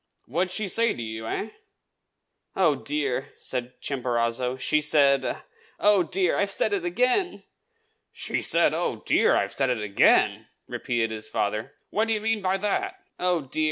What 0.25 0.45
did 0.45 0.51
she 0.53 0.67
say 0.67 0.95
to 0.95 1.01
you, 1.03 1.27
eh?" 1.27 1.49
"Oh, 2.55 2.73
dear!" 2.73 3.35
said 3.37 3.79
Chimborazo, 3.81 4.57
"she 4.57 4.81
said 4.81 5.43
oh, 5.79 6.01
dear! 6.01 6.35
I've 6.37 6.49
said 6.49 6.73
it 6.73 6.83
again!" 6.83 7.43
"She 8.11 8.41
said, 8.41 8.73
'Oh, 8.73 9.03
dear! 9.05 9.35
I've 9.35 9.53
said 9.53 9.69
it 9.69 9.79
again!'" 9.83 10.47
repeated 10.67 11.11
his 11.11 11.29
father. 11.29 11.75
"What 11.91 12.07
do 12.07 12.15
you 12.15 12.19
mean 12.21 12.41
by 12.41 12.57
that?" 12.57 12.95
"Oh, 13.19 13.41
dear! 13.41 13.59